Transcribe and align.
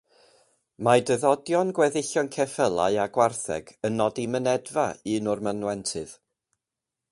Mae 0.85 1.01
dyddodion 1.09 1.73
gweddillion 1.79 2.31
ceffylau 2.37 2.97
a 3.05 3.05
gwartheg 3.19 3.71
yn 3.91 4.01
nodi 4.01 4.27
mynedfa 4.37 4.89
un 5.19 5.33
o'r 5.35 5.47
mynwentydd. 5.51 6.19